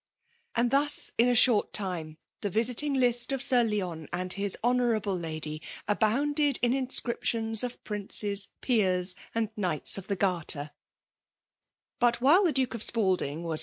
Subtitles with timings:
[0.55, 0.61] .»r....
[0.63, 5.15] And thus in a short timoj the visifiifig U^ ^ Sir Leon and his Honourable
[5.15, 10.71] lady* abooD^ in inscriptions of princes, peers, attd'Knigliti of the Garter.
[11.99, 13.59] But, while the Duke of Spaldiag was.